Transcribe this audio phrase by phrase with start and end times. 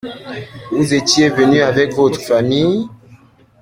[0.71, 2.89] Vous étiez venu avec votre famille?